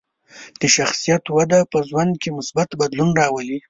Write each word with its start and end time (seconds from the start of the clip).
د 0.61 0.63
شخصیت 0.75 1.23
وده 1.35 1.59
په 1.71 1.77
ژوند 1.89 2.13
کې 2.21 2.29
مثبت 2.37 2.69
بدلون 2.81 3.09
راولي. 3.19 3.57